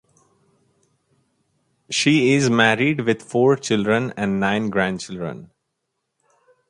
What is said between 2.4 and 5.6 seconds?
married with four children and nine grandchildren.